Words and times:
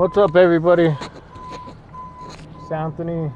What's 0.00 0.16
up, 0.16 0.34
everybody? 0.34 0.96
It's 2.58 2.72
Anthony, 2.72 3.30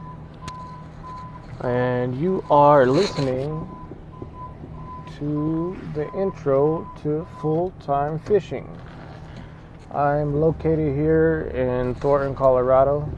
and 1.61 2.19
you 2.19 2.43
are 2.51 2.87
listening 2.87 3.69
to 5.19 5.77
the 5.93 6.11
intro 6.15 6.91
to 7.03 7.29
full 7.39 7.71
time 7.81 8.19
fishing. 8.19 8.67
I'm 9.93 10.41
located 10.41 10.97
here 10.97 11.53
in 11.55 11.97
Thornton, 11.97 12.35
Colorado. 12.35 13.13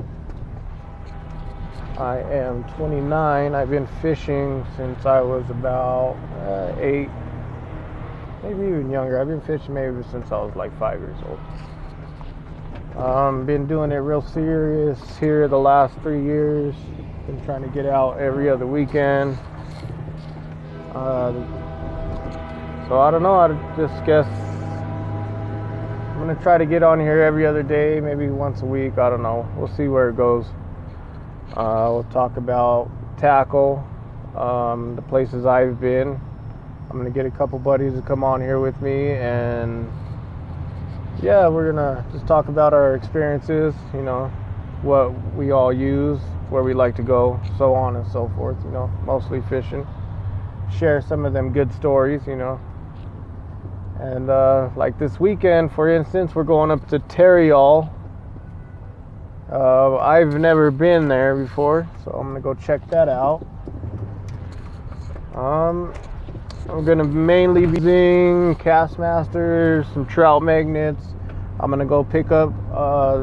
I 1.98 2.18
am 2.22 2.64
29. 2.70 3.54
I've 3.54 3.70
been 3.70 3.86
fishing 4.02 4.66
since 4.76 5.06
I 5.06 5.20
was 5.20 5.48
about 5.50 6.16
uh, 6.40 6.74
eight, 6.80 7.08
maybe 8.42 8.66
even 8.66 8.90
younger. 8.90 9.20
I've 9.20 9.28
been 9.28 9.40
fishing 9.40 9.72
maybe 9.72 10.02
since 10.10 10.32
I 10.32 10.38
was 10.42 10.56
like 10.56 10.76
five 10.80 10.98
years 10.98 11.18
old. 11.28 11.38
Um, 12.96 13.44
been 13.44 13.66
doing 13.66 13.92
it 13.92 13.96
real 13.96 14.22
serious 14.22 14.98
here 15.18 15.48
the 15.48 15.58
last 15.58 15.94
three 16.00 16.22
years. 16.22 16.74
Been 17.26 17.44
trying 17.44 17.60
to 17.62 17.68
get 17.68 17.84
out 17.84 18.18
every 18.18 18.48
other 18.48 18.66
weekend. 18.66 19.36
Uh, 20.94 21.32
so 22.88 22.98
I 22.98 23.10
don't 23.10 23.22
know. 23.22 23.34
I 23.34 23.48
just 23.76 24.02
guess 24.06 24.26
I'm 26.16 26.18
gonna 26.20 26.40
try 26.42 26.56
to 26.56 26.64
get 26.64 26.82
on 26.82 26.98
here 26.98 27.20
every 27.20 27.44
other 27.44 27.62
day, 27.62 28.00
maybe 28.00 28.28
once 28.28 28.62
a 28.62 28.64
week. 28.64 28.96
I 28.96 29.10
don't 29.10 29.22
know. 29.22 29.46
We'll 29.58 29.68
see 29.76 29.88
where 29.88 30.08
it 30.08 30.16
goes. 30.16 30.46
Uh, 31.54 31.90
we'll 31.92 32.06
talk 32.10 32.38
about 32.38 32.90
tackle, 33.18 33.86
um, 34.34 34.96
the 34.96 35.02
places 35.02 35.44
I've 35.44 35.78
been. 35.78 36.18
I'm 36.88 36.96
gonna 36.96 37.10
get 37.10 37.26
a 37.26 37.30
couple 37.30 37.58
buddies 37.58 37.92
to 37.92 38.00
come 38.00 38.24
on 38.24 38.40
here 38.40 38.58
with 38.58 38.80
me 38.80 39.10
and 39.10 39.86
yeah, 41.22 41.48
we're 41.48 41.72
gonna 41.72 42.04
just 42.12 42.26
talk 42.26 42.48
about 42.48 42.74
our 42.74 42.94
experiences, 42.94 43.74
you 43.94 44.02
know, 44.02 44.26
what 44.82 45.12
we 45.34 45.50
all 45.50 45.72
use, 45.72 46.20
where 46.50 46.62
we 46.62 46.74
like 46.74 46.94
to 46.96 47.02
go, 47.02 47.40
so 47.56 47.74
on 47.74 47.96
and 47.96 48.06
so 48.06 48.30
forth, 48.36 48.56
you 48.64 48.70
know, 48.70 48.90
mostly 49.04 49.40
fishing. 49.42 49.86
Share 50.70 51.00
some 51.00 51.24
of 51.24 51.32
them 51.32 51.52
good 51.52 51.72
stories, 51.72 52.26
you 52.26 52.36
know. 52.36 52.60
And 53.98 54.28
uh, 54.28 54.70
like 54.76 54.98
this 54.98 55.18
weekend, 55.18 55.72
for 55.72 55.88
instance, 55.88 56.34
we're 56.34 56.44
going 56.44 56.70
up 56.70 56.86
to 56.88 56.98
Tarryall. 56.98 57.90
Uh, 59.50 59.96
I've 59.96 60.38
never 60.38 60.70
been 60.70 61.08
there 61.08 61.34
before, 61.34 61.88
so 62.04 62.10
I'm 62.10 62.28
gonna 62.28 62.40
go 62.40 62.52
check 62.52 62.86
that 62.90 63.08
out. 63.08 63.46
Um, 65.34 65.94
I'm 66.68 66.84
gonna 66.84 67.04
mainly 67.04 67.64
be 67.64 67.78
using 67.78 68.56
Kastmasters, 68.56 69.92
some 69.94 70.04
trout 70.04 70.42
magnets. 70.42 71.00
I'm 71.60 71.70
gonna 71.70 71.86
go 71.86 72.02
pick 72.02 72.32
up 72.32 72.52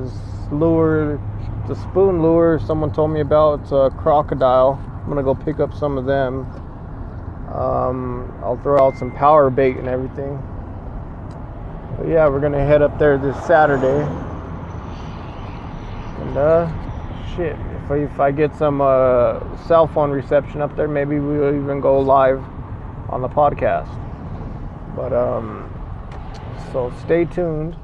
this 0.01 0.13
lure, 0.49 1.21
the 1.67 1.75
spoon 1.75 2.21
lure 2.21 2.57
someone 2.65 2.93
told 2.93 3.11
me 3.11 3.19
about. 3.19 3.59
It's 3.59 3.71
a 3.71 3.91
Krocodile. 3.99 4.77
I'm 4.77 5.09
gonna 5.09 5.23
go 5.23 5.35
pick 5.35 5.59
up 5.59 5.73
some 5.73 5.97
of 5.97 6.05
them. 6.05 6.45
Um, 7.53 8.33
I'll 8.41 8.59
throw 8.63 8.87
out 8.87 8.97
some 8.97 9.11
power 9.11 9.49
bait 9.49 9.75
and 9.75 9.89
everything. 9.89 10.41
But 11.97 12.07
yeah, 12.07 12.29
we're 12.29 12.39
gonna 12.39 12.65
head 12.65 12.81
up 12.81 12.97
there 12.97 13.17
this 13.17 13.35
Saturday. 13.45 14.07
And 16.21 16.37
uh, 16.37 16.71
shit, 17.35 17.57
if 17.83 17.91
I, 17.91 17.95
if 17.97 18.19
I 18.21 18.31
get 18.31 18.55
some 18.55 18.79
uh, 18.79 19.41
cell 19.67 19.85
phone 19.85 20.11
reception 20.11 20.61
up 20.61 20.77
there, 20.77 20.87
maybe 20.87 21.19
we'll 21.19 21.53
even 21.53 21.81
go 21.81 21.99
live 21.99 22.41
on 23.13 23.21
the 23.21 23.29
podcast. 23.29 23.87
But 24.95 25.13
um, 25.13 25.69
so 26.71 26.91
stay 27.03 27.25
tuned. 27.25 27.75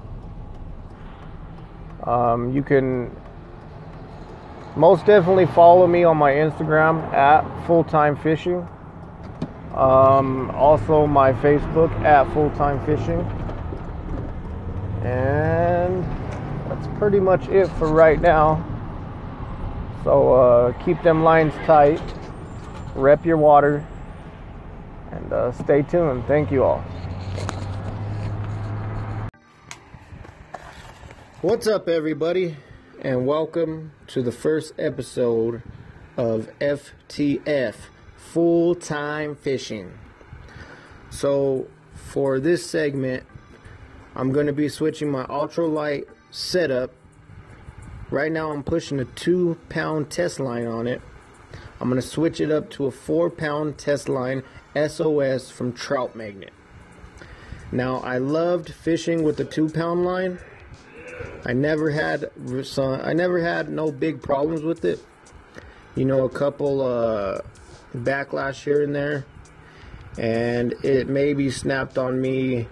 Um, 2.03 2.51
you 2.51 2.63
can 2.63 3.15
most 4.75 5.05
definitely 5.05 5.45
follow 5.45 5.85
me 5.85 6.03
on 6.03 6.17
my 6.17 6.31
Instagram 6.31 7.03
at 7.13 7.45
full 7.67 7.83
time 7.83 8.15
fishing. 8.15 8.67
Um, 9.75 10.49
also 10.51 11.05
my 11.05 11.31
Facebook 11.33 11.91
at 12.01 12.31
full 12.33 12.49
time 12.51 12.83
fishing. 12.85 13.19
And 15.05 16.03
that's 16.67 16.87
pretty 16.97 17.19
much 17.19 17.47
it 17.49 17.67
for 17.77 17.87
right 17.87 18.19
now. 18.19 18.65
So 20.03 20.33
uh, 20.33 20.83
keep 20.83 21.01
them 21.03 21.23
lines 21.23 21.53
tight, 21.65 22.01
rep 22.95 23.25
your 23.25 23.37
water, 23.37 23.85
and 25.11 25.33
uh, 25.33 25.51
stay 25.51 25.81
tuned. 25.81 26.25
Thank 26.25 26.51
you 26.51 26.63
all. 26.63 26.83
What's 31.41 31.67
up, 31.67 31.87
everybody, 31.87 32.57
and 33.01 33.25
welcome 33.25 33.93
to 34.07 34.21
the 34.21 34.31
first 34.31 34.73
episode 34.77 35.63
of 36.17 36.49
FTF 36.59 37.75
Full 38.17 38.75
Time 38.75 39.35
Fishing. 39.35 39.93
So, 41.09 41.67
for 41.93 42.39
this 42.39 42.69
segment, 42.69 43.23
I'm 44.15 44.31
going 44.31 44.47
to 44.47 44.53
be 44.53 44.67
switching 44.67 45.09
my 45.09 45.23
ultralight 45.27 46.05
setup. 46.29 46.91
Right 48.11 48.31
now, 48.31 48.51
I'm 48.51 48.63
pushing 48.63 48.99
a 48.99 49.05
two 49.05 49.57
pound 49.69 50.09
test 50.09 50.39
line 50.39 50.67
on 50.67 50.87
it. 50.87 51.01
I'm 51.79 51.89
going 51.89 52.01
to 52.01 52.07
switch 52.07 52.41
it 52.41 52.51
up 52.51 52.69
to 52.71 52.87
a 52.87 52.91
four 52.91 53.29
pound 53.29 53.77
test 53.77 54.09
line 54.09 54.43
SOS 54.87 55.49
from 55.49 55.73
Trout 55.73 56.15
Magnet. 56.15 56.53
Now, 57.71 57.97
I 57.97 58.17
loved 58.17 58.73
fishing 58.73 59.23
with 59.23 59.37
the 59.37 59.45
two 59.45 59.69
pound 59.69 60.03
line. 60.03 60.39
I 61.45 61.53
never 61.53 61.91
had 61.91 62.31
I 62.77 63.13
never 63.13 63.39
had 63.39 63.69
no 63.69 63.91
big 63.91 64.21
problems 64.21 64.61
with 64.61 64.85
it. 64.85 65.03
You 65.95 66.05
know, 66.05 66.23
a 66.23 66.29
couple 66.29 66.81
uh, 66.81 67.41
backlash 67.95 68.63
here 68.63 68.83
and 68.83 68.95
there, 68.95 69.25
and 70.17 70.73
it 70.83 71.07
maybe 71.07 71.49
snapped 71.49 71.97
on 71.97 72.19
me 72.19 72.67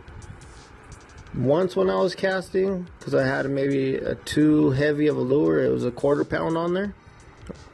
once 1.35 1.75
when 1.75 1.89
I 1.89 1.95
was 1.95 2.16
casting 2.16 2.88
because 2.97 3.13
I 3.13 3.25
had 3.25 3.50
maybe 3.50 3.95
a 3.95 4.16
too 4.16 4.72
heavy 4.72 5.07
of 5.07 5.18
a 5.18 5.22
lure. 5.22 5.63
It 5.63 5.72
was 5.72 5.85
a 5.85 5.91
quarter 5.91 6.24
pound 6.24 6.57
on 6.57 6.74
there. 6.74 6.94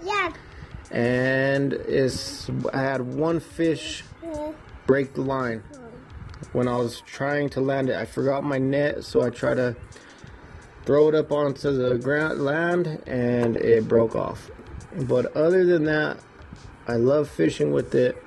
Yeah. 0.04 0.34
And 0.92 1.74
it's 1.74 2.50
I 2.74 2.82
had 2.82 3.02
one 3.02 3.40
fish 3.40 4.04
break 4.86 5.14
the 5.14 5.22
line 5.22 5.64
when 6.52 6.68
I 6.68 6.78
was 6.78 7.02
trying 7.02 7.50
to 7.50 7.62
land 7.62 7.90
it. 7.90 7.96
I 7.96 8.06
forgot 8.06 8.44
my 8.44 8.58
net, 8.58 9.04
so 9.04 9.22
I 9.22 9.30
tried 9.30 9.56
to 9.56 9.76
throw 10.86 11.08
it 11.08 11.16
up 11.16 11.32
onto 11.32 11.72
the 11.72 11.98
ground 11.98 12.42
land 12.42 13.02
and 13.08 13.56
it 13.56 13.88
broke 13.88 14.16
off. 14.16 14.52
But 14.96 15.36
other 15.36 15.66
than 15.66 15.86
that, 15.86 16.20
I 16.88 16.94
love 16.94 17.30
fishing 17.30 17.72
with 17.72 17.96
it. 17.96 18.18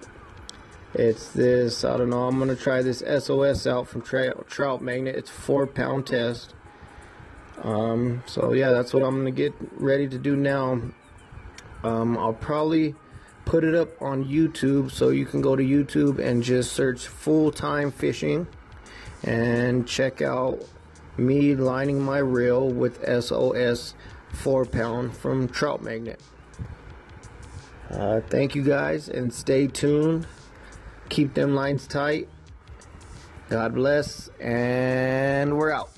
It's 0.94 1.28
this, 1.28 1.84
I 1.84 1.98
don't 1.98 2.08
know, 2.08 2.24
I'm 2.24 2.38
going 2.38 2.48
to 2.48 2.56
try 2.56 2.80
this 2.80 3.00
SOS 3.00 3.66
out 3.66 3.86
from 3.86 4.00
Trout, 4.00 4.48
Trout 4.48 4.80
Magnet. 4.80 5.14
It's 5.14 5.28
four 5.28 5.66
pound 5.66 6.06
test. 6.06 6.54
Um, 7.62 8.22
so 8.26 8.52
yeah, 8.52 8.70
that's 8.70 8.94
what 8.94 9.02
I'm 9.02 9.22
going 9.22 9.26
to 9.26 9.30
get 9.30 9.52
ready 9.76 10.08
to 10.08 10.18
do 10.18 10.36
now. 10.36 10.80
Um, 11.82 12.16
I'll 12.16 12.32
probably 12.32 12.94
put 13.46 13.64
it 13.64 13.74
up 13.74 14.02
on 14.02 14.24
YouTube 14.24 14.90
so 14.90 15.08
you 15.08 15.24
can 15.24 15.40
go 15.40 15.56
to 15.56 15.62
YouTube 15.62 16.18
and 16.18 16.42
just 16.42 16.72
search 16.72 17.06
full 17.06 17.50
time 17.50 17.90
fishing 17.90 18.46
and 19.22 19.88
check 19.88 20.20
out 20.20 20.62
me 21.16 21.54
lining 21.54 22.02
my 22.02 22.18
reel 22.18 22.68
with 22.68 23.02
SOS 23.06 23.94
4 24.34 24.66
pound 24.66 25.16
from 25.16 25.48
Trout 25.48 25.82
Magnet. 25.82 26.20
Uh, 27.88 28.20
thank 28.28 28.54
you 28.54 28.62
guys 28.62 29.08
and 29.08 29.32
stay 29.32 29.68
tuned. 29.68 30.26
Keep 31.08 31.34
them 31.34 31.54
lines 31.54 31.86
tight. 31.86 32.28
God 33.48 33.74
bless, 33.74 34.28
and 34.40 35.56
we're 35.56 35.70
out. 35.70 35.95